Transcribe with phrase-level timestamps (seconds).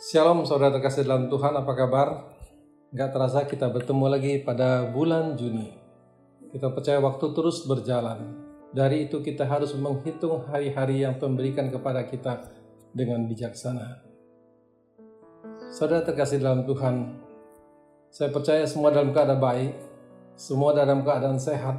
[0.00, 2.32] Shalom saudara terkasih dalam Tuhan, apa kabar?
[2.88, 5.76] Gak terasa kita bertemu lagi pada bulan Juni.
[6.48, 8.32] Kita percaya waktu terus berjalan.
[8.72, 12.48] Dari itu kita harus menghitung hari-hari yang Tuhan berikan kepada kita
[12.96, 14.00] dengan bijaksana.
[15.68, 17.20] Saudara terkasih dalam Tuhan,
[18.08, 19.76] saya percaya semua dalam keadaan baik,
[20.32, 21.76] semua dalam keadaan sehat,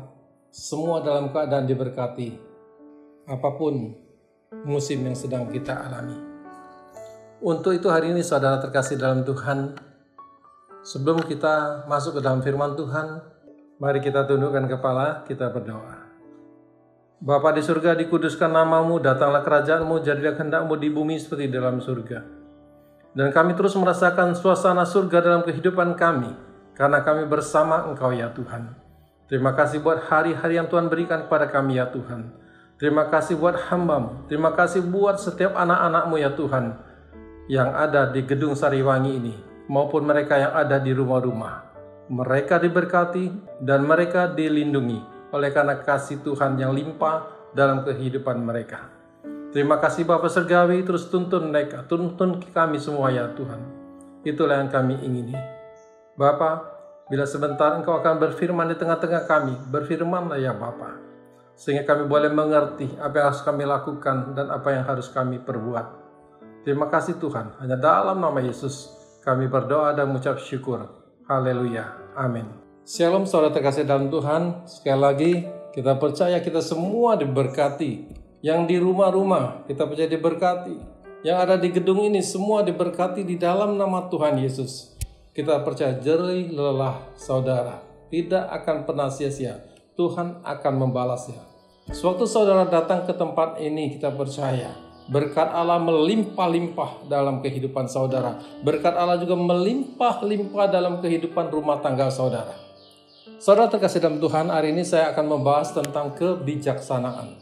[0.54, 2.38] semua dalam keadaan diberkati.
[3.26, 3.98] Apa pun
[4.62, 6.31] musim yang sedang kita alami.
[7.42, 9.74] Untuk itu hari ini saudara terkasih dalam Tuhan,
[10.86, 13.18] sebelum kita masuk ke dalam firman Tuhan,
[13.82, 16.06] mari kita tundukkan kepala, kita berdoa.
[17.18, 22.22] Bapa di surga, dikuduskan namamu, datanglah kerajaanmu, jadilah kehendakmu di bumi seperti dalam surga.
[23.18, 26.30] Dan kami terus merasakan suasana surga dalam kehidupan kami,
[26.78, 28.70] karena kami bersama Engkau ya Tuhan.
[29.26, 32.38] Terima kasih buat hari-hari yang Tuhan berikan kepada kami ya Tuhan.
[32.78, 34.30] Terima kasih buat hambamu.
[34.30, 36.91] Terima kasih buat setiap anak-anakmu ya Tuhan
[37.50, 39.36] yang ada di gedung Sariwangi ini
[39.72, 41.74] maupun mereka yang ada di rumah-rumah.
[42.12, 48.92] Mereka diberkati dan mereka dilindungi oleh karena kasih Tuhan yang limpah dalam kehidupan mereka.
[49.56, 53.60] Terima kasih Bapak Sergawi terus tuntun mereka, tuntun kami semua ya Tuhan.
[54.28, 55.36] Itulah yang kami ingini.
[56.20, 56.68] Bapak,
[57.08, 61.12] bila sebentar Engkau akan berfirman di tengah-tengah kami, berfirmanlah ya Bapak
[61.62, 66.01] sehingga kami boleh mengerti apa yang harus kami lakukan dan apa yang harus kami perbuat.
[66.62, 68.94] Terima kasih Tuhan, hanya dalam nama Yesus
[69.26, 70.86] kami berdoa dan mengucap syukur.
[71.26, 72.14] Haleluya.
[72.14, 72.46] Amin.
[72.86, 74.70] Shalom saudara terkasih dalam Tuhan.
[74.70, 75.32] Sekali lagi
[75.74, 78.22] kita percaya kita semua diberkati.
[78.46, 80.76] Yang di rumah-rumah kita percaya diberkati.
[81.26, 84.98] Yang ada di gedung ini semua diberkati di dalam nama Tuhan Yesus.
[85.34, 87.82] Kita percaya jerih lelah saudara
[88.12, 89.66] tidak akan pernah sia-sia.
[89.98, 91.42] Tuhan akan membalasnya.
[91.90, 98.38] Sewaktu saudara datang ke tempat ini, kita percaya berkat Allah melimpah-limpah dalam kehidupan saudara.
[98.62, 102.54] Berkat Allah juga melimpah-limpah dalam kehidupan rumah tangga saudara.
[103.42, 107.42] Saudara terkasih dalam Tuhan, hari ini saya akan membahas tentang kebijaksanaan.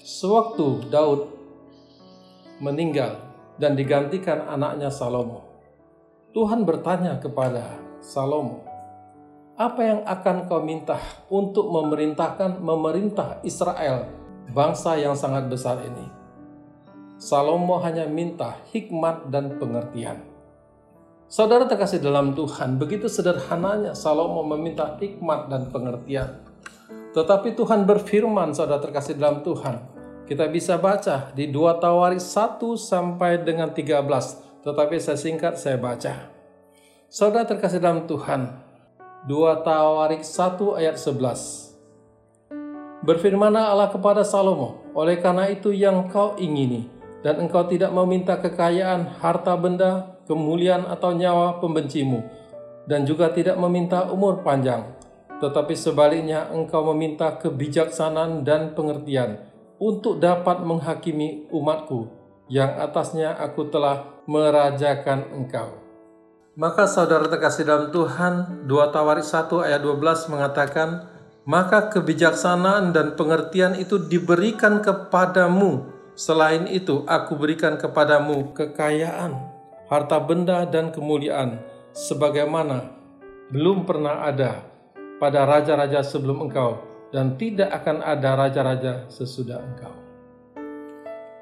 [0.00, 1.28] Sewaktu Daud
[2.58, 3.20] meninggal
[3.60, 5.44] dan digantikan anaknya Salomo,
[6.32, 8.64] Tuhan bertanya kepada Salomo,
[9.58, 10.96] apa yang akan kau minta
[11.28, 14.17] untuk memerintahkan memerintah Israel,
[14.52, 16.06] bangsa yang sangat besar ini?
[17.18, 20.22] Salomo hanya minta hikmat dan pengertian.
[21.28, 26.40] Saudara terkasih dalam Tuhan, begitu sederhananya Salomo meminta hikmat dan pengertian.
[27.12, 29.76] Tetapi Tuhan berfirman, saudara terkasih dalam Tuhan,
[30.24, 36.32] kita bisa baca di 2 Tawarik 1 sampai dengan 13, tetapi saya singkat saya baca.
[37.12, 38.48] Saudara terkasih dalam Tuhan,
[39.28, 41.67] 2 Tawarik 1 ayat 11.
[42.98, 46.90] Berfirmanlah Allah kepada Salomo, oleh karena itu yang kau ingini,
[47.22, 52.26] dan engkau tidak meminta kekayaan, harta benda, kemuliaan atau nyawa pembencimu,
[52.90, 54.82] dan juga tidak meminta umur panjang,
[55.38, 59.46] tetapi sebaliknya engkau meminta kebijaksanaan dan pengertian
[59.78, 62.10] untuk dapat menghakimi umatku,
[62.50, 65.70] yang atasnya aku telah merajakan engkau.
[66.58, 71.06] Maka saudara terkasih dalam Tuhan, 2 Tawarik 1 ayat 12 mengatakan,
[71.48, 75.88] maka kebijaksanaan dan pengertian itu diberikan kepadamu.
[76.12, 79.32] Selain itu, aku berikan kepadamu kekayaan,
[79.88, 81.64] harta benda dan kemuliaan,
[81.96, 82.92] sebagaimana
[83.48, 84.60] belum pernah ada
[85.16, 86.84] pada raja-raja sebelum engkau,
[87.16, 89.94] dan tidak akan ada raja-raja sesudah engkau.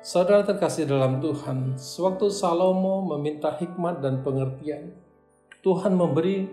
[0.07, 4.95] Saudara terkasih dalam Tuhan, sewaktu Salomo meminta hikmat dan pengertian,
[5.67, 6.47] Tuhan memberi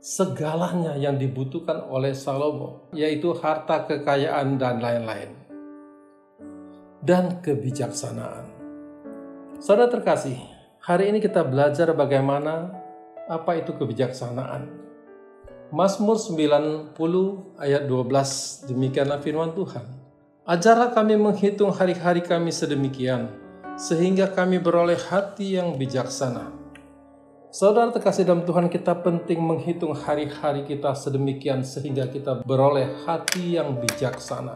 [0.00, 5.36] segalanya yang dibutuhkan oleh Salomo, yaitu harta kekayaan dan lain-lain.
[7.04, 8.48] Dan kebijaksanaan.
[9.60, 10.40] Saudara terkasih,
[10.80, 12.72] hari ini kita belajar bagaimana
[13.28, 14.80] apa itu kebijaksanaan.
[15.68, 16.96] Mazmur 90
[17.60, 19.84] ayat 12, demikianlah firman Tuhan.
[20.48, 23.28] Ajarlah kami menghitung hari-hari kami sedemikian,
[23.76, 26.60] sehingga kami beroleh hati yang bijaksana
[27.50, 33.74] Saudara terkasih dalam Tuhan, kita penting menghitung hari-hari kita sedemikian sehingga kita beroleh hati yang
[33.74, 34.54] bijaksana.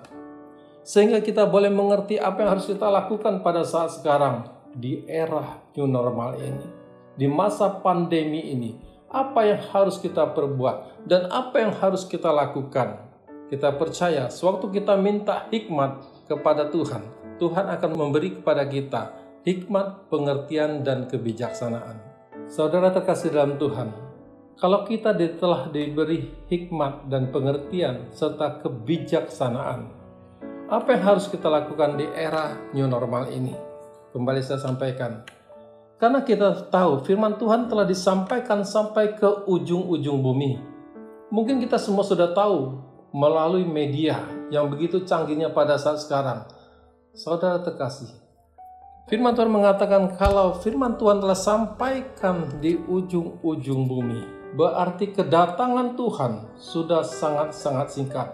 [0.87, 4.47] Sehingga kita boleh mengerti apa yang harus kita lakukan pada saat sekarang
[4.79, 6.71] di era new normal ini.
[7.19, 8.79] Di masa pandemi ini,
[9.11, 13.11] apa yang harus kita perbuat dan apa yang harus kita lakukan.
[13.51, 15.99] Kita percaya sewaktu kita minta hikmat
[16.31, 17.03] kepada Tuhan,
[17.43, 22.14] Tuhan akan memberi kepada kita hikmat, pengertian, dan kebijaksanaan.
[22.55, 23.91] Saudara terkasih dalam Tuhan,
[24.63, 25.11] kalau kita
[25.43, 29.91] telah diberi hikmat dan pengertian serta kebijaksanaan,
[30.71, 33.59] apa yang harus kita lakukan di era new normal ini?
[34.15, 35.27] Kembali saya sampaikan,
[35.99, 40.63] Karena kita tahu firman Tuhan telah disampaikan sampai ke ujung-ujung bumi.
[41.35, 42.79] Mungkin kita semua sudah tahu
[43.11, 46.47] melalui media yang begitu canggihnya pada saat sekarang.
[47.19, 48.15] Saudara terkasih,
[49.05, 54.21] firman Tuhan mengatakan kalau firman Tuhan telah sampaikan di ujung-ujung bumi,
[54.57, 58.29] berarti kedatangan Tuhan sudah sangat-sangat singkat.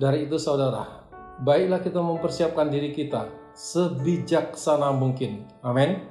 [0.00, 1.06] Dari itu saudara,
[1.44, 5.46] baiklah kita mempersiapkan diri kita sebijaksana mungkin.
[5.60, 6.08] Amin.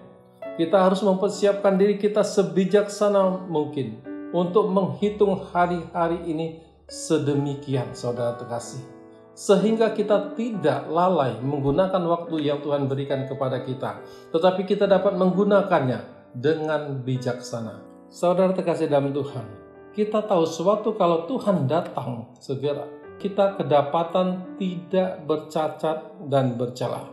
[0.60, 4.04] Kita harus mempersiapkan diri kita sebijaksana mungkin
[4.36, 8.99] untuk menghitung hari-hari ini sedemikian saudara terkasih.
[9.39, 14.03] Sehingga kita tidak lalai menggunakan waktu yang Tuhan berikan kepada kita.
[14.36, 17.80] Tetapi kita dapat menggunakannya dengan bijaksana.
[18.12, 19.47] Saudara terkasih dalam Tuhan,
[19.95, 22.83] kita tahu suatu kalau Tuhan datang segera,
[23.15, 27.07] kita kedapatan tidak bercacat dan bercelah.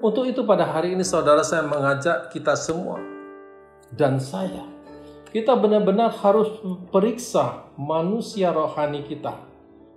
[0.00, 2.96] Untuk itu pada hari ini saudara saya mengajak kita semua
[3.92, 4.76] dan saya
[5.36, 6.48] kita benar-benar harus
[6.88, 9.36] periksa manusia rohani kita.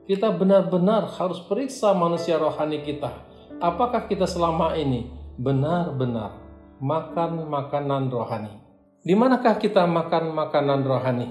[0.09, 3.13] Kita benar-benar harus periksa manusia rohani kita.
[3.61, 5.05] Apakah kita selama ini
[5.37, 6.33] benar-benar
[6.81, 8.57] makan makanan rohani?
[9.05, 11.29] Di manakah kita makan makanan rohani?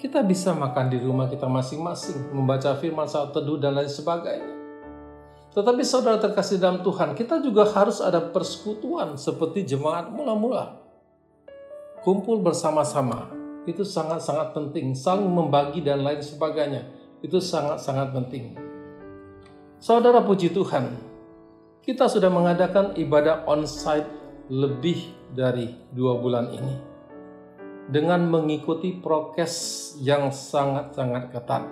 [0.00, 4.48] Kita bisa makan di rumah kita masing-masing, membaca firman saat teduh dan lain sebagainya.
[5.52, 10.80] Tetapi saudara terkasih dalam Tuhan, kita juga harus ada persekutuan seperti jemaat mula-mula
[12.00, 13.28] kumpul bersama-sama
[13.68, 16.84] itu sangat-sangat penting, saling membagi dan lain sebagainya.
[17.24, 18.52] Itu sangat-sangat penting.
[19.80, 20.92] Saudara puji Tuhan,
[21.80, 24.04] kita sudah mengadakan ibadah on-site
[24.52, 26.76] lebih dari dua bulan ini.
[27.88, 31.64] Dengan mengikuti prokes yang sangat-sangat ketat.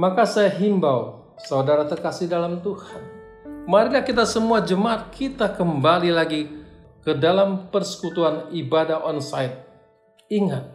[0.00, 3.04] Maka saya himbau, saudara terkasih dalam Tuhan.
[3.68, 6.48] Marilah kita semua jemaat kita kembali lagi
[7.04, 9.60] ke dalam persekutuan ibadah onsite.
[10.32, 10.72] Ingat,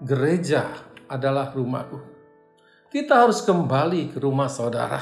[0.00, 0.72] gereja
[1.04, 2.11] adalah rumahku.
[2.92, 5.00] Kita harus kembali ke rumah saudara,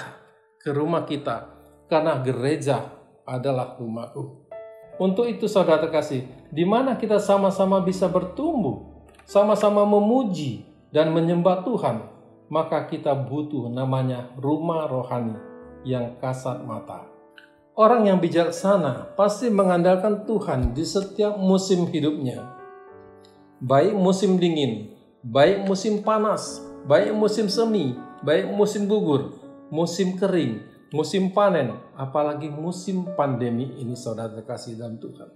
[0.63, 1.51] ke rumah kita,
[1.91, 2.87] karena gereja
[3.27, 4.47] adalah rumahku.
[5.03, 6.23] Untuk itu saudara terkasih,
[6.55, 8.87] di mana kita sama-sama bisa bertumbuh,
[9.27, 10.63] sama-sama memuji
[10.95, 12.07] dan menyembah Tuhan,
[12.47, 15.35] maka kita butuh namanya rumah rohani
[15.83, 17.11] yang kasat mata.
[17.75, 22.55] Orang yang bijaksana pasti mengandalkan Tuhan di setiap musim hidupnya.
[23.59, 24.95] Baik musim dingin,
[25.27, 29.37] baik musim panas, baik musim semi, baik musim gugur,
[29.69, 30.61] musim kering,
[30.93, 35.31] musim panen, apalagi musim pandemi ini saudara terkasih dalam Tuhan.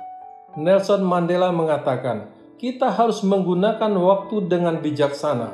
[0.55, 5.51] Nelson Mandela mengatakan, kita harus menggunakan waktu dengan bijaksana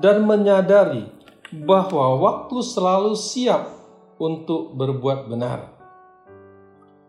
[0.00, 1.06] dan menyadari
[1.52, 3.68] bahwa waktu selalu siap
[4.16, 5.76] untuk berbuat benar.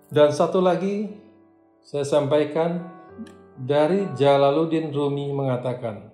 [0.09, 1.09] Dan satu lagi
[1.79, 2.85] saya sampaikan
[3.55, 6.11] dari Jalaluddin Rumi mengatakan,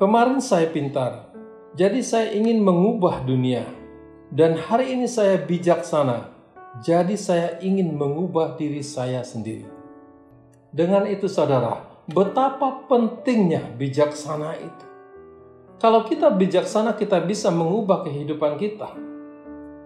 [0.00, 1.31] Kemarin saya pintar,
[1.72, 3.64] jadi saya ingin mengubah dunia.
[4.32, 6.32] Dan hari ini saya bijaksana,
[6.80, 9.68] jadi saya ingin mengubah diri saya sendiri.
[10.72, 14.86] Dengan itu saudara, betapa pentingnya bijaksana itu.
[15.76, 18.88] Kalau kita bijaksana, kita bisa mengubah kehidupan kita.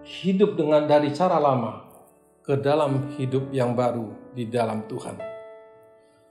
[0.07, 1.83] Hidup dengan dari cara lama,
[2.39, 5.19] ke dalam hidup yang baru di dalam Tuhan.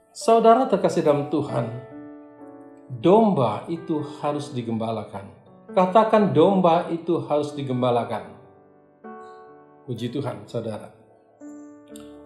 [0.09, 1.69] Saudara terkasih dalam Tuhan,
[2.89, 5.46] domba itu harus digembalakan.
[5.77, 8.33] Katakan domba itu harus digembalakan.
[9.85, 10.89] Puji Tuhan, saudara.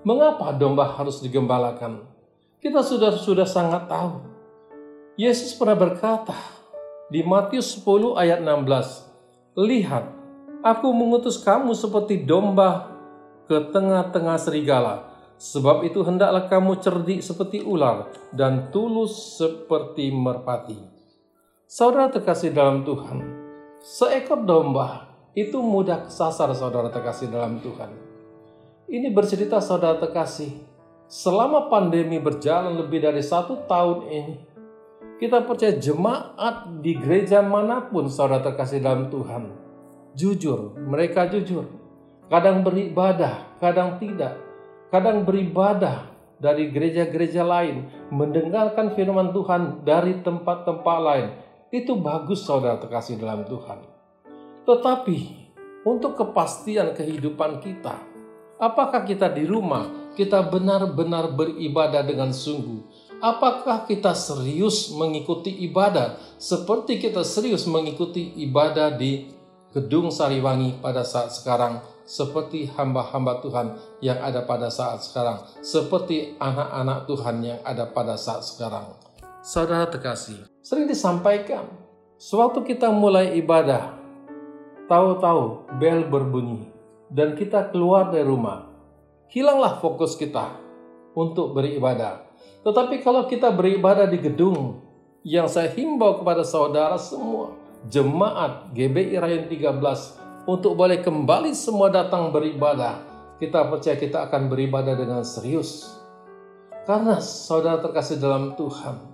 [0.07, 2.07] Mengapa domba harus digembalakan?
[2.63, 4.23] Kita sudah sudah sangat tahu.
[5.19, 6.31] Yesus pernah berkata
[7.11, 9.03] di Matius 10 ayat 16,
[9.59, 10.07] "Lihat,
[10.63, 12.87] aku mengutus kamu seperti domba
[13.51, 15.11] ke tengah-tengah serigala.
[15.35, 20.79] Sebab itu hendaklah kamu cerdik seperti ular dan tulus seperti merpati.
[21.67, 23.40] Saudara terkasih dalam Tuhan,
[23.81, 27.89] seekor domba itu mudah kesasar saudara terkasih dalam Tuhan.
[28.85, 30.53] Ini bercerita saudara terkasih,
[31.09, 34.35] selama pandemi berjalan lebih dari satu tahun ini,
[35.17, 39.49] kita percaya jemaat di gereja mana pun saudara terkasih dalam Tuhan,
[40.13, 41.65] jujur, mereka jujur,
[42.29, 44.37] kadang beribadah, kadang tidak,
[44.91, 51.27] kadang beribadah dari gereja-gereja lain, mendengarkan firman Tuhan dari tempat-tempat lain.
[51.71, 53.79] Itu bagus saudara terkasih dalam Tuhan.
[54.67, 55.19] Tetapi
[55.87, 57.95] untuk kepastian kehidupan kita,
[58.59, 59.87] apakah kita di rumah
[60.19, 62.83] kita benar-benar beribadah dengan sungguh?
[63.23, 69.31] Apakah kita serius mengikuti ibadah seperti kita serius mengikuti ibadah di
[69.71, 77.07] Gedung Sariwangi pada saat sekarang seperti hamba-hamba Tuhan yang ada pada saat sekarang, seperti anak-anak
[77.07, 78.91] Tuhan yang ada pada saat sekarang.
[79.39, 81.67] Saudara terkasih, sering disampaikan,
[82.15, 83.91] sewaktu kita mulai ibadah,
[84.87, 86.63] tahu-tahu bel berbunyi,
[87.11, 88.71] dan kita keluar dari rumah,
[89.27, 90.55] hilanglah fokus kita
[91.11, 92.23] untuk beribadah.
[92.63, 94.79] Tetapi kalau kita beribadah di gedung,
[95.27, 97.51] yang saya himbau kepada saudara semua,
[97.91, 99.75] jemaat GBI Rayon 13
[100.47, 103.03] untuk boleh kembali semua datang beribadah.
[103.43, 105.99] Kita percaya kita akan beribadah dengan serius.
[106.87, 109.10] Karena saudara terkasih dalam Tuhan,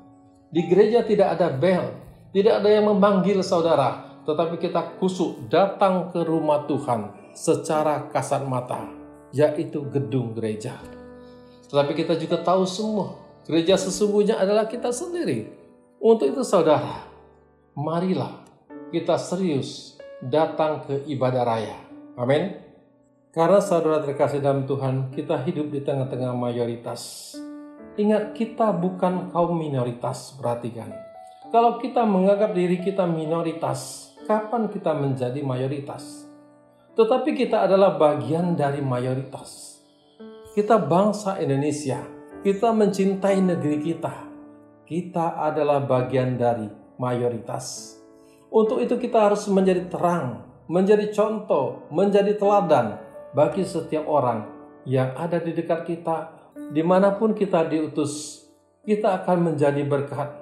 [0.48, 1.92] di gereja tidak ada bel,
[2.32, 8.88] tidak ada yang memanggil saudara, tetapi kita kusuk datang ke rumah Tuhan secara kasat mata,
[9.36, 10.80] yaitu gedung gereja.
[11.68, 15.52] Tetapi kita juga tahu semua, gereja sesungguhnya adalah kita sendiri.
[16.00, 17.04] Untuk itu saudara,
[17.76, 18.48] marilah
[18.92, 21.78] kita serius datang ke ibadah raya.
[22.16, 22.64] Amin.
[23.36, 27.36] Karena saudara terkasih dalam Tuhan, kita hidup di tengah-tengah mayoritas.
[27.98, 30.94] Ingat, kita bukan kaum minoritas, perhatikan.
[31.50, 36.30] Kalau kita menganggap diri kita minoritas, kapan kita menjadi mayoritas?
[36.94, 39.82] Tetapi kita adalah bagian dari mayoritas.
[40.54, 42.06] Kita bangsa Indonesia,
[42.46, 44.14] kita mencintai negeri kita.
[44.86, 46.70] Kita adalah bagian dari
[47.02, 47.98] mayoritas.
[48.54, 53.02] Untuk itu kita harus menjadi terang, menjadi contoh, menjadi teladan
[53.34, 54.46] bagi setiap orang
[54.86, 56.37] yang ada di dekat kita.
[56.68, 58.44] Di mana pun kita diutus,
[58.84, 60.36] kita akan menjadi berkat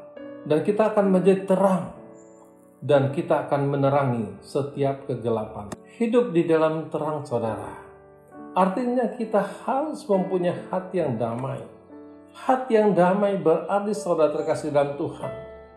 [0.50, 1.94] dan kita akan menjadi terang
[2.82, 5.78] dan kita akan menerangi setiap kegelapan.
[6.02, 7.70] Hidup di dalam terang saudara.
[8.58, 11.62] Artinya kita harus mempunyai hati yang damai.
[12.34, 15.32] Hati yang damai berarti saudara terkasih dalam Tuhan.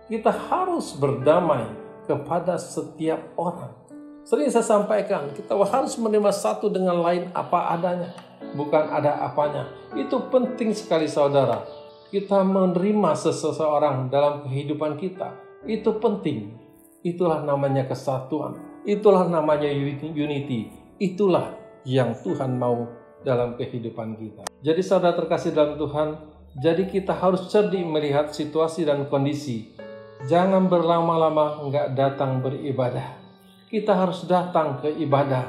[0.08, 1.68] Kita harus berdamai
[2.08, 3.76] kepada setiap orang.
[4.24, 8.12] Sering saya sampaikan, kita harus menerima satu dengan lain apa adanya,
[8.54, 9.68] bukan ada apanya.
[9.96, 11.64] Itu penting sekali saudara.
[12.08, 15.36] Kita menerima seseorang dalam kehidupan kita.
[15.68, 16.56] Itu penting.
[17.04, 18.56] Itulah namanya kesatuan.
[18.88, 20.72] Itulah namanya unity.
[20.96, 21.52] Itulah
[21.84, 22.88] yang Tuhan mau
[23.20, 24.42] dalam kehidupan kita.
[24.64, 26.08] Jadi saudara terkasih dalam Tuhan,
[26.56, 29.78] jadi kita harus cerdik melihat situasi dan kondisi
[30.26, 33.14] Jangan berlama-lama enggak datang beribadah.
[33.70, 35.46] Kita harus datang ke ibadah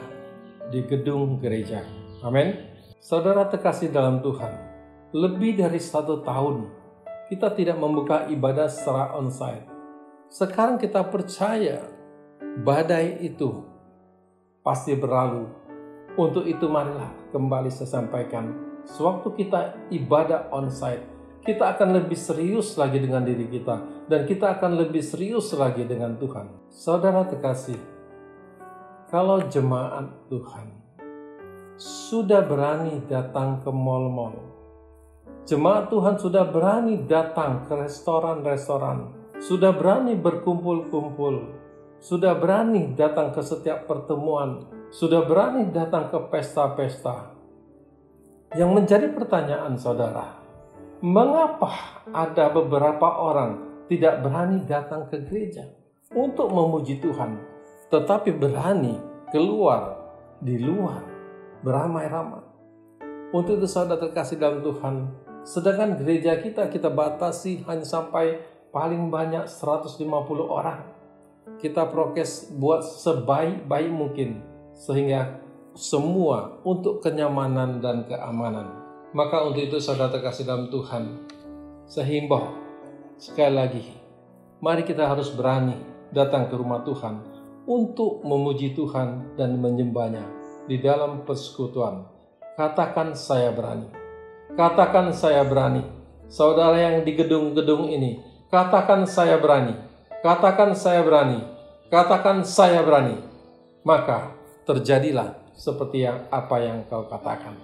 [0.70, 1.82] di gedung gereja.
[2.22, 2.69] Amin.
[3.00, 4.52] Saudara terkasih dalam Tuhan,
[5.16, 6.68] lebih dari satu tahun
[7.32, 9.64] kita tidak membuka ibadah secara onsite.
[10.28, 11.88] Sekarang kita percaya
[12.60, 13.64] badai itu
[14.68, 15.48] pasti berlalu.
[16.20, 18.52] Untuk itu marilah kembali saya sampaikan,
[18.84, 21.08] sewaktu kita ibadah onsite,
[21.48, 23.80] kita akan lebih serius lagi dengan diri kita
[24.12, 26.68] dan kita akan lebih serius lagi dengan Tuhan.
[26.68, 27.80] Saudara terkasih,
[29.08, 30.79] kalau jemaat Tuhan
[31.80, 34.36] sudah berani datang ke mal-mal,
[35.48, 41.56] jemaat Tuhan sudah berani datang ke restoran-restoran, sudah berani berkumpul-kumpul,
[42.04, 47.32] sudah berani datang ke setiap pertemuan, sudah berani datang ke pesta-pesta.
[48.60, 50.36] Yang menjadi pertanyaan saudara,
[51.00, 55.72] mengapa ada beberapa orang tidak berani datang ke gereja
[56.12, 57.40] untuk memuji Tuhan,
[57.88, 59.00] tetapi berani
[59.32, 59.96] keluar
[60.44, 61.09] di luar
[61.64, 62.44] beramai-ramai.
[63.30, 64.96] Untuk itu saudara terkasih dalam Tuhan,
[65.46, 68.42] sedangkan gereja kita kita batasi hanya sampai
[68.74, 70.02] paling banyak 150
[70.50, 70.82] orang.
[71.62, 74.42] Kita prokes buat sebaik-baik mungkin
[74.74, 75.42] sehingga
[75.78, 78.70] semua untuk kenyamanan dan keamanan.
[79.14, 81.26] Maka untuk itu saudara terkasih dalam Tuhan,
[81.90, 82.54] sehimbau
[83.18, 83.84] sekali lagi,
[84.62, 85.78] mari kita harus berani
[86.14, 87.22] datang ke rumah Tuhan
[87.66, 90.39] untuk memuji Tuhan dan menyembahnya
[90.70, 92.06] di dalam persekutuan.
[92.54, 93.90] Katakan saya berani.
[94.54, 95.82] Katakan saya berani.
[96.30, 98.22] Saudara yang di gedung-gedung ini,
[98.54, 99.74] katakan saya berani.
[100.22, 101.42] Katakan saya berani.
[101.90, 103.18] Katakan saya berani.
[103.82, 104.38] Maka
[104.70, 107.58] terjadilah seperti yang apa yang kau katakan.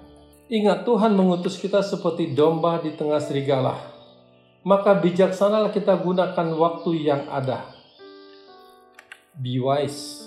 [0.50, 3.78] Ingat Tuhan mengutus kita seperti domba di tengah serigala.
[4.66, 7.70] Maka bijaksanalah kita gunakan waktu yang ada.
[9.38, 10.26] Be wise.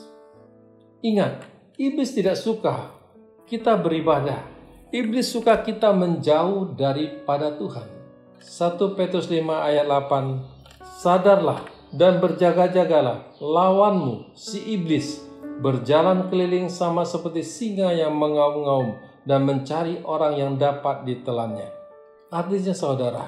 [1.03, 1.43] Ingat,
[1.79, 2.91] iblis tidak suka
[3.47, 4.43] kita beribadah.
[4.91, 7.87] Iblis suka kita menjauh daripada Tuhan.
[8.43, 11.63] 1 Petrus 5 ayat 8 Sadarlah
[11.95, 15.23] dan berjaga-jagalah lawanmu si iblis
[15.63, 21.71] berjalan keliling sama seperti singa yang mengaum-ngaum dan mencari orang yang dapat ditelannya.
[22.31, 23.27] Artinya saudara,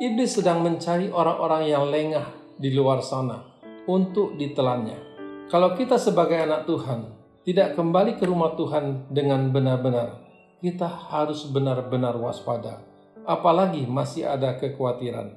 [0.00, 2.26] iblis sedang mencari orang-orang yang lengah
[2.56, 3.44] di luar sana
[3.88, 4.96] untuk ditelannya.
[5.48, 7.17] Kalau kita sebagai anak Tuhan
[7.48, 10.20] tidak kembali ke rumah Tuhan dengan benar-benar,
[10.60, 12.84] kita harus benar-benar waspada.
[13.24, 15.32] Apalagi masih ada kekhawatiran.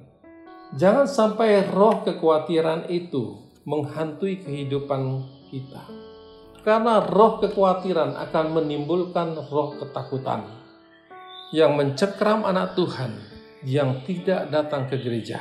[0.76, 5.24] Jangan sampai roh kekhawatiran itu menghantui kehidupan
[5.56, 5.88] kita.
[6.68, 10.52] Karena roh kekhawatiran akan menimbulkan roh ketakutan
[11.56, 13.24] yang mencekram anak Tuhan
[13.64, 15.40] yang tidak datang ke gereja.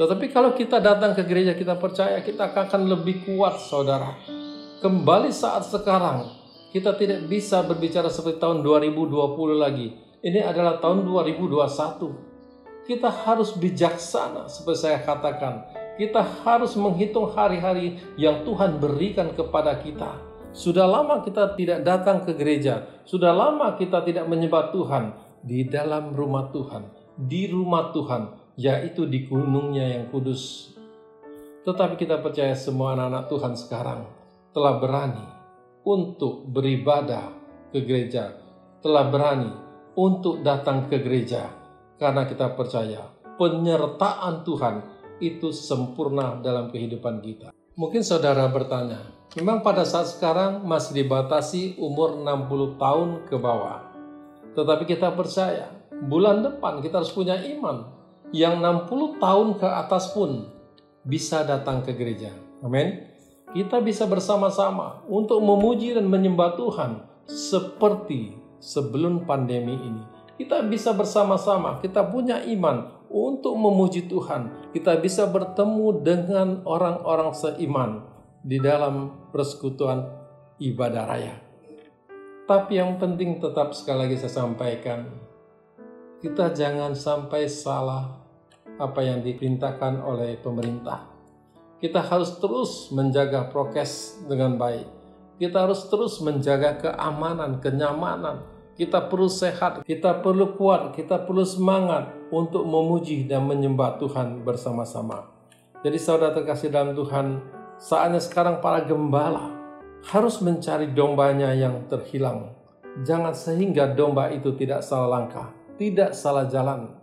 [0.00, 4.37] Tetapi kalau kita datang ke gereja, kita percaya kita akan lebih kuat, saudara.
[4.78, 6.30] Kembali saat sekarang,
[6.70, 9.10] kita tidak bisa berbicara seperti tahun 2020
[9.58, 9.90] lagi.
[10.22, 12.86] Ini adalah tahun 2021.
[12.86, 15.66] Kita harus bijaksana, seperti saya katakan.
[15.98, 20.14] Kita harus menghitung hari-hari yang Tuhan berikan kepada kita.
[20.54, 25.10] Sudah lama kita tidak datang ke gereja, sudah lama kita tidak menyembah Tuhan
[25.42, 26.86] di dalam rumah Tuhan,
[27.18, 30.70] di rumah Tuhan, yaitu di gunungnya yang kudus.
[31.66, 34.17] Tetapi kita percaya semua anak-anak Tuhan sekarang
[34.52, 35.26] telah berani
[35.84, 37.32] untuk beribadah
[37.72, 38.36] ke gereja,
[38.80, 39.52] telah berani
[39.98, 41.48] untuk datang ke gereja,
[41.98, 44.76] karena kita percaya penyertaan Tuhan
[45.18, 47.54] itu sempurna dalam kehidupan kita.
[47.78, 48.98] Mungkin saudara bertanya,
[49.38, 53.86] memang pada saat sekarang masih dibatasi umur 60 tahun ke bawah.
[54.58, 55.70] Tetapi kita percaya,
[56.10, 57.94] bulan depan kita harus punya iman
[58.34, 60.50] yang 60 tahun ke atas pun
[61.06, 62.34] bisa datang ke gereja.
[62.60, 63.07] Amin.
[63.48, 70.04] Kita bisa bersama-sama untuk memuji dan menyembah Tuhan seperti sebelum pandemi ini.
[70.36, 74.70] Kita bisa bersama-sama, kita punya iman untuk memuji Tuhan.
[74.76, 78.04] Kita bisa bertemu dengan orang-orang seiman
[78.44, 80.04] di dalam persekutuan
[80.60, 81.34] ibadah raya.
[82.44, 85.08] Tapi yang penting tetap sekali lagi saya sampaikan,
[86.20, 88.12] kita jangan sampai salah
[88.76, 91.07] apa yang diperintahkan oleh pemerintah.
[91.78, 94.90] Kita harus terus menjaga prokes dengan baik.
[95.38, 98.42] Kita harus terus menjaga keamanan, kenyamanan.
[98.74, 105.30] Kita perlu sehat, kita perlu kuat, kita perlu semangat untuk memuji dan menyembah Tuhan bersama-sama.
[105.86, 107.38] Jadi saudara terkasih dalam Tuhan,
[107.78, 109.54] saatnya sekarang para gembala
[110.10, 112.58] harus mencari dombanya yang terhilang.
[113.06, 116.97] Jangan sehingga domba itu tidak salah langkah, tidak salah jalan,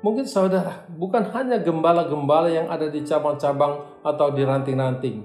[0.00, 5.20] Mungkin saudara, bukan hanya gembala-gembala yang ada di cabang-cabang atau di ranting-ranting.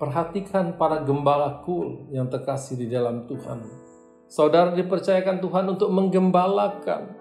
[0.00, 3.60] Perhatikan para gembala kul yang terkasih di dalam Tuhan.
[4.24, 7.20] Saudara dipercayakan Tuhan untuk menggembalakan.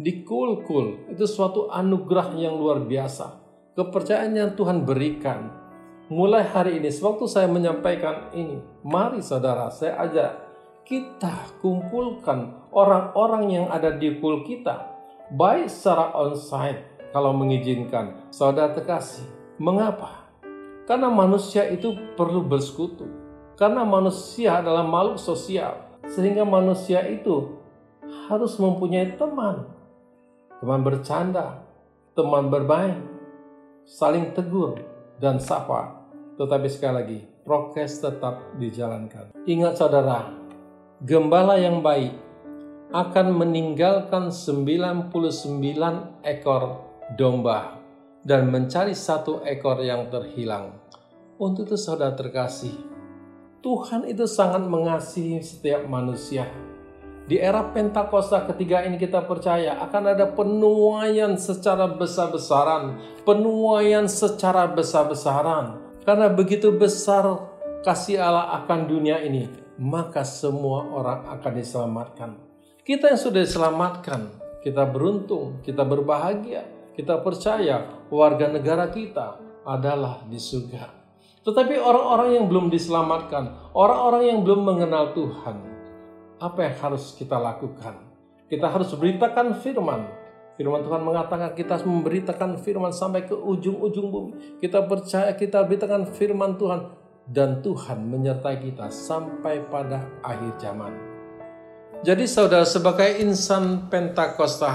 [0.00, 3.36] Di kul-kul, itu suatu anugerah yang luar biasa.
[3.76, 5.52] Kepercayaan yang Tuhan berikan.
[6.08, 10.32] Mulai hari ini, sewaktu saya menyampaikan ini, mari saudara, saya ajak
[10.88, 14.99] kita kumpulkan orang-orang yang ada di kul kita
[15.30, 16.82] baik secara onsite
[17.14, 18.18] kalau mengizinkan.
[18.34, 19.26] Saudara terkasih,
[19.58, 20.26] mengapa?
[20.86, 23.06] Karena manusia itu perlu bersekutu.
[23.54, 25.76] Karena manusia adalah makhluk sosial,
[26.08, 27.60] sehingga manusia itu
[28.26, 29.68] harus mempunyai teman.
[30.58, 31.60] Teman bercanda,
[32.16, 33.04] teman bermain,
[33.84, 34.80] saling tegur
[35.20, 36.00] dan sapa.
[36.40, 39.36] Tetapi sekali lagi, prokes tetap dijalankan.
[39.44, 40.32] Ingat saudara,
[41.04, 42.29] gembala yang baik
[42.90, 45.14] akan meninggalkan 99
[46.26, 46.62] ekor
[47.14, 47.78] domba
[48.26, 50.74] dan mencari satu ekor yang terhilang.
[51.38, 52.74] Untuk itu saudara terkasih,
[53.62, 56.50] Tuhan itu sangat mengasihi setiap manusia.
[57.30, 65.78] Di era Pentakosta ketiga ini kita percaya akan ada penuaian secara besar-besaran, penuaian secara besar-besaran.
[66.02, 67.38] Karena begitu besar
[67.86, 69.46] kasih Allah akan dunia ini,
[69.78, 72.49] maka semua orang akan diselamatkan.
[72.80, 74.32] Kita yang sudah diselamatkan,
[74.64, 76.64] kita beruntung, kita berbahagia,
[76.96, 79.36] kita percaya warga negara kita
[79.68, 80.88] adalah di surga.
[81.44, 85.56] Tetapi orang-orang yang belum diselamatkan, orang-orang yang belum mengenal Tuhan,
[86.40, 88.00] apa yang harus kita lakukan?
[88.48, 90.08] Kita harus beritakan firman.
[90.56, 94.32] Firman Tuhan mengatakan kita harus memberitakan firman sampai ke ujung-ujung bumi.
[94.60, 96.92] Kita percaya kita beritakan firman Tuhan
[97.28, 101.09] dan Tuhan menyertai kita sampai pada akhir zaman.
[102.00, 104.72] Jadi saudara sebagai insan Pentakosta,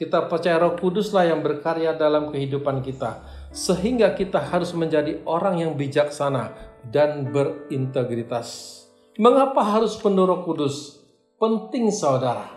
[0.00, 3.20] kita percaya Roh Kuduslah yang berkarya dalam kehidupan kita
[3.52, 6.56] sehingga kita harus menjadi orang yang bijaksana
[6.88, 8.80] dan berintegritas.
[9.20, 10.96] Mengapa harus penuh Roh Kudus?
[11.36, 12.48] Penting saudara.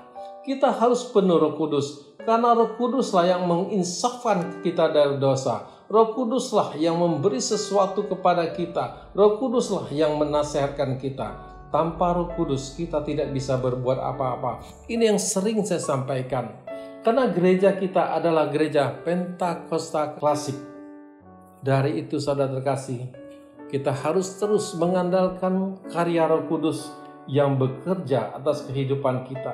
[0.48, 5.68] Kita harus penuh Roh Kudus karena Roh Kuduslah yang menginsafkan kita dari dosa.
[5.92, 9.12] Roh Kuduslah yang memberi sesuatu kepada kita.
[9.12, 11.49] Roh Kuduslah yang menasehatkan kita.
[11.70, 14.66] Tanpa Roh Kudus kita tidak bisa berbuat apa-apa.
[14.90, 16.50] Ini yang sering saya sampaikan.
[17.06, 20.58] Karena gereja kita adalah gereja Pentakosta klasik.
[21.62, 23.08] Dari itu saudara terkasih,
[23.70, 26.90] kita harus terus mengandalkan karya Roh Kudus
[27.30, 29.54] yang bekerja atas kehidupan kita.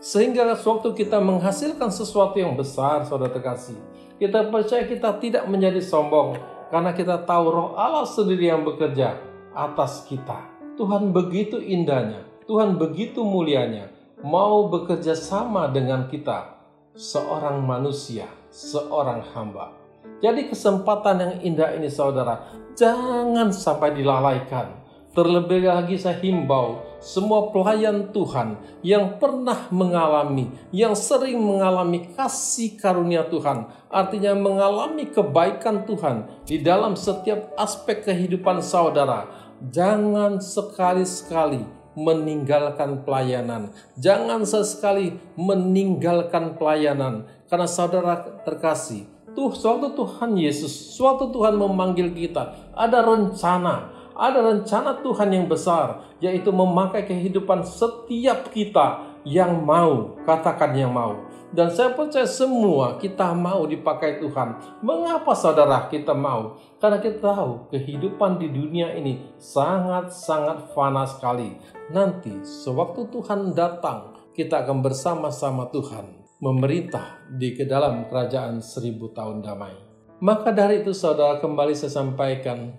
[0.00, 3.76] Sehingga sewaktu kita menghasilkan sesuatu yang besar, saudara terkasih,
[4.16, 6.40] kita percaya kita tidak menjadi sombong
[6.72, 9.20] karena kita tahu roh Allah sendiri yang bekerja
[9.52, 10.49] atas kita.
[10.80, 13.92] Tuhan begitu indahnya, Tuhan begitu mulianya,
[14.24, 16.56] mau bekerja sama dengan kita,
[16.96, 19.76] seorang manusia, seorang hamba.
[20.24, 24.80] Jadi kesempatan yang indah ini saudara, jangan sampai dilalaikan.
[25.12, 33.28] Terlebih lagi saya himbau semua pelayan Tuhan yang pernah mengalami, yang sering mengalami kasih karunia
[33.28, 39.49] Tuhan, artinya mengalami kebaikan Tuhan di dalam setiap aspek kehidupan saudara.
[39.68, 41.60] Jangan sekali-sekali
[41.92, 43.76] meninggalkan pelayanan.
[44.00, 49.04] Jangan sesekali meninggalkan pelayanan karena saudara terkasih.
[49.30, 56.02] Tuh, suatu Tuhan Yesus, suatu Tuhan memanggil kita, ada rencana, ada rencana Tuhan yang besar,
[56.18, 61.29] yaitu memakai kehidupan setiap kita yang mau, katakan yang mau.
[61.50, 64.80] Dan saya percaya semua kita mau dipakai Tuhan.
[64.86, 66.62] Mengapa saudara kita mau?
[66.78, 71.58] Karena kita tahu kehidupan di dunia ini sangat-sangat fana sekali.
[71.90, 79.42] Nanti sewaktu Tuhan datang, kita akan bersama-sama Tuhan memerintah di ke dalam kerajaan seribu tahun
[79.42, 79.74] damai.
[80.22, 82.70] Maka dari itu saudara kembali saya sampaikan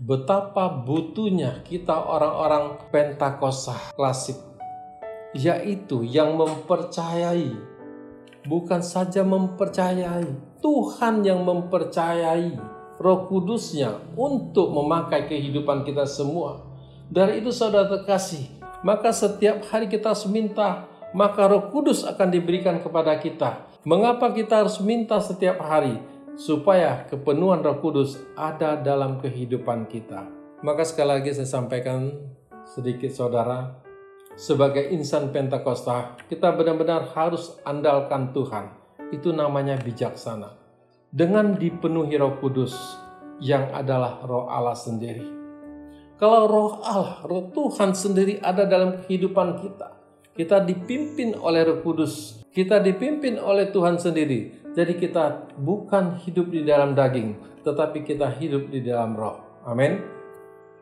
[0.00, 4.50] betapa butuhnya kita orang-orang Pentakosta klasik
[5.36, 7.54] yaitu yang mempercayai
[8.46, 10.28] bukan saja mempercayai
[10.60, 12.56] Tuhan yang mempercayai
[13.00, 16.68] Roh Kudusnya untuk memakai kehidupan kita semua.
[17.08, 20.84] Dari itu saudara terkasih, maka setiap hari kita harus minta,
[21.16, 23.64] maka Roh Kudus akan diberikan kepada kita.
[23.88, 25.96] Mengapa kita harus minta setiap hari?
[26.40, 30.24] supaya kepenuhan Roh Kudus ada dalam kehidupan kita.
[30.64, 32.08] Maka sekali lagi saya sampaikan
[32.64, 33.76] sedikit saudara,
[34.38, 38.70] sebagai insan Pentakosta, kita benar-benar harus andalkan Tuhan.
[39.10, 40.54] Itu namanya bijaksana.
[41.10, 42.76] Dengan dipenuhi Roh Kudus
[43.42, 45.26] yang adalah Roh Allah sendiri.
[46.18, 49.96] Kalau Roh Allah, Roh Tuhan sendiri ada dalam kehidupan kita,
[50.36, 56.62] kita dipimpin oleh Roh Kudus, kita dipimpin oleh Tuhan sendiri jadi kita bukan hidup di
[56.62, 57.34] dalam daging,
[57.66, 59.42] tetapi kita hidup di dalam roh.
[59.66, 59.98] Amin.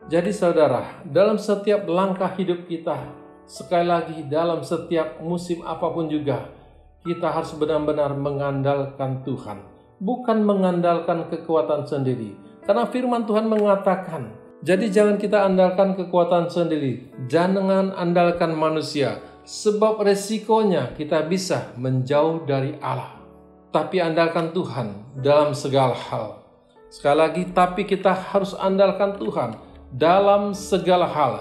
[0.05, 3.01] Jadi saudara, dalam setiap langkah hidup kita,
[3.49, 6.53] sekali lagi dalam setiap musim apa pun juga,
[7.01, 9.65] kita harus benar-benar mengandalkan Tuhan,
[9.97, 12.37] bukan mengandalkan kekuatan sendiri.
[12.61, 14.29] Karena firman Tuhan mengatakan,
[14.61, 22.77] jadi jangan kita andalkan kekuatan sendiri, jangan andalkan manusia, sebab resikonya kita bisa menjauh dari
[22.77, 23.19] Allah
[23.69, 26.41] tapi andalkan Tuhan dalam segala hal.
[26.89, 29.61] Sekali lagi, tapi kita harus andalkan Tuhan
[29.93, 31.33] dalam segala hal.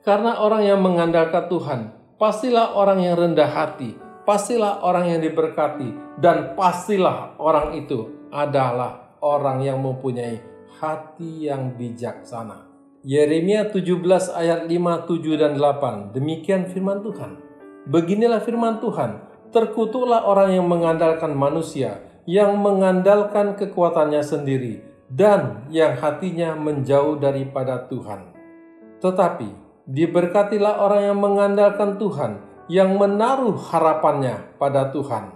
[0.00, 1.80] Karena orang yang mengandalkan Tuhan,
[2.16, 9.60] pastilah orang yang rendah hati, pastilah orang yang diberkati, dan pastilah orang itu adalah orang
[9.60, 10.40] yang mempunyai
[10.80, 12.64] hati yang bijaksana.
[13.04, 16.16] Yeremia 17 ayat 5, 7, dan 8.
[16.16, 17.40] Demikian firman Tuhan.
[17.88, 24.78] Beginilah firman Tuhan Terkutuklah orang yang mengandalkan manusia, yang mengandalkan kekuatannya sendiri,
[25.10, 28.30] dan yang hatinya menjauh daripada Tuhan.
[29.02, 29.50] Tetapi
[29.90, 32.38] diberkatilah orang yang mengandalkan Tuhan,
[32.70, 35.34] yang menaruh harapannya pada Tuhan.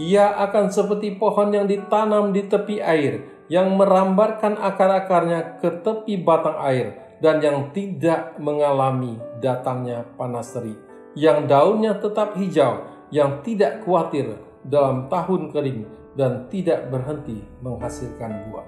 [0.00, 6.56] Ia akan seperti pohon yang ditanam di tepi air, yang merambarkan akar-akarnya ke tepi batang
[6.64, 10.80] air, dan yang tidak mengalami datangnya panas terik,
[11.12, 15.84] yang daunnya tetap hijau, yang tidak khawatir dalam tahun kering
[16.16, 18.66] dan tidak berhenti menghasilkan buah.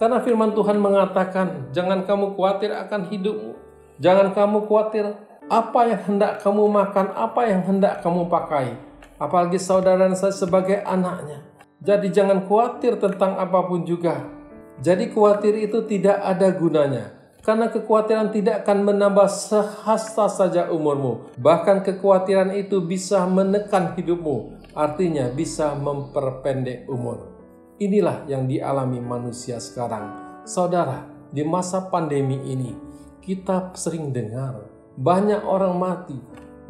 [0.00, 3.63] Karena firman Tuhan mengatakan, jangan kamu khawatir akan hidupmu.
[4.02, 5.14] Jangan kamu khawatir
[5.46, 8.74] apa yang hendak kamu makan, apa yang hendak kamu pakai.
[9.20, 11.44] Apalagi saudara saya sebagai anaknya.
[11.84, 14.24] Jadi jangan khawatir tentang apa pun juga.
[14.82, 21.28] Jadi khawatir itu tidak ada gunanya karena kekhawatiran tidak akan menambah sehasta saja umurmu.
[21.36, 27.36] Bahkan kekhawatiran itu bisa menekan hidupmu, artinya bisa memperpendek umur.
[27.76, 30.08] Inilah yang dialami manusia sekarang.
[30.48, 32.72] Saudara, di masa pandemi ini,
[33.24, 36.14] kita sering dengar banyak orang mati,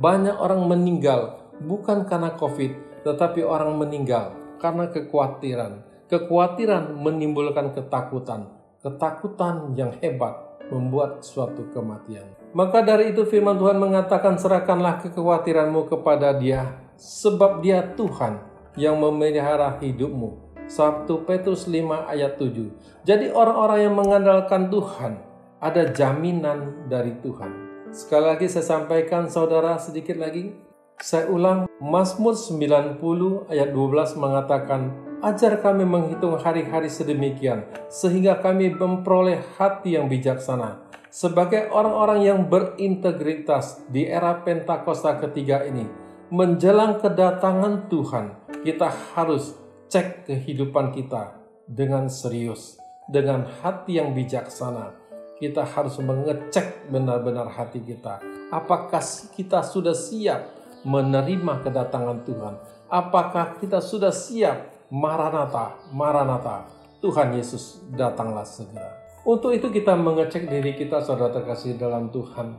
[0.00, 5.84] banyak orang meninggal, bukan karena COVID, tetapi orang meninggal karena kekhawatiran.
[6.08, 8.48] Kekhawatiran menimbulkan ketakutan,
[8.80, 12.24] ketakutan yang hebat membuat suatu kematian.
[12.54, 18.40] Maka dari itu firman Tuhan mengatakan serahkanlah kekhawatiranmu kepada dia sebab dia Tuhan
[18.78, 20.44] yang memelihara hidupmu.
[20.64, 23.04] 1 Petrus 5 ayat 7.
[23.04, 25.20] Jadi orang-orang yang mengandalkan Tuhan,
[25.64, 27.48] ada jaminan dari Tuhan.
[27.88, 30.52] Sekali lagi saya sampaikan saudara sedikit lagi.
[31.00, 33.00] Saya ulang, Mazmur 90
[33.48, 34.92] ayat 12 mengatakan,
[35.24, 40.84] Ajar kami menghitung hari-hari sedemikian, sehingga kami memperoleh hati yang bijaksana.
[41.08, 45.88] Sebagai orang-orang yang berintegritas di era Pentakosta ketiga ini,
[46.28, 48.26] menjelang kedatangan Tuhan,
[48.62, 49.56] kita harus
[49.88, 52.76] cek kehidupan kita dengan serius,
[53.08, 55.03] dengan hati yang bijaksana
[55.44, 58.24] kita harus mengecek benar-benar hati kita.
[58.48, 59.04] Apakah
[59.36, 60.48] kita sudah siap
[60.88, 62.54] menerima kedatangan Tuhan?
[62.88, 66.70] Apakah kita sudah siap Maranatha, Maranatha,
[67.04, 68.94] Tuhan Yesus datanglah segera.
[69.28, 72.56] Untuk itu kita mengecek diri kita saudara terkasih dalam Tuhan.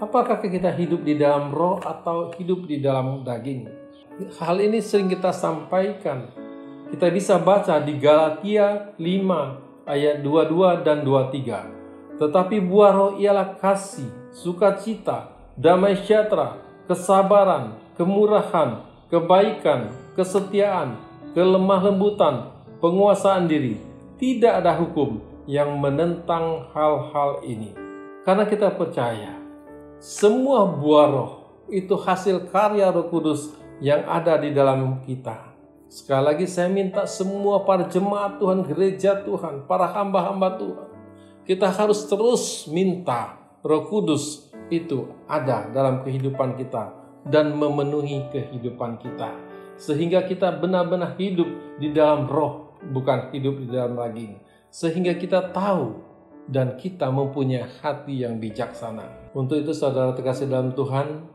[0.00, 3.68] Apakah kita hidup di dalam roh atau hidup di dalam daging?
[4.40, 6.28] Hal ini sering kita sampaikan.
[6.92, 11.75] Kita bisa baca di Galatia 5 ayat 22 dan 23.
[12.16, 20.96] Tetapi buah roh ialah kasih, sukacita, damai sejahtera, kesabaran, kemurahan, kebaikan, kesetiaan,
[21.36, 22.34] kelemah lembutan,
[22.80, 23.76] penguasaan diri.
[24.16, 27.76] Tidak ada hukum yang menentang hal-hal ini.
[28.24, 29.36] Karena kita percaya,
[30.00, 31.32] semua buah roh
[31.68, 35.52] itu hasil karya roh kudus yang ada di dalam kita.
[35.86, 40.88] Sekali lagi saya minta semua para jemaat Tuhan, gereja Tuhan, para hamba-hamba Tuhan,
[41.46, 46.90] kita harus terus minta Roh Kudus itu ada dalam kehidupan kita
[47.26, 49.30] dan memenuhi kehidupan kita
[49.78, 51.46] sehingga kita benar-benar hidup
[51.78, 54.42] di dalam roh bukan hidup di dalam daging
[54.74, 56.02] sehingga kita tahu
[56.46, 59.34] dan kita mempunyai hati yang bijaksana.
[59.34, 61.26] Untuk itu saudara terkasih dalam Tuhan,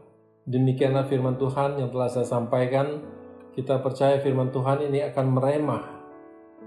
[0.47, 3.03] demikianlah firman Tuhan yang telah saya sampaikan.
[3.51, 5.83] Kita percaya firman Tuhan ini akan meremah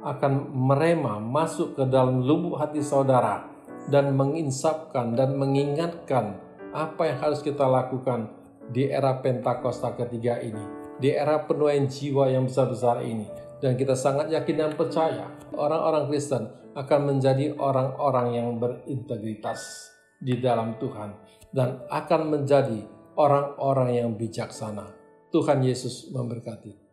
[0.04, 3.48] akan merema masuk ke dalam lubuk hati saudara
[3.88, 6.36] dan menginsapkan dan mengingatkan
[6.76, 8.28] apa yang harus kita lakukan
[8.68, 10.60] di era Pentakosta ketiga ini,
[11.00, 13.26] di era penuaian jiwa yang besar-besar ini.
[13.64, 15.24] Dan kita sangat yakin dan percaya
[15.56, 19.88] orang-orang Kristen akan menjadi orang-orang yang berintegritas
[20.20, 21.16] di dalam Tuhan
[21.54, 22.84] dan akan menjadi
[23.16, 24.90] orang-orang yang bijaksana.
[25.32, 26.83] Tuhan Yesus memberkati.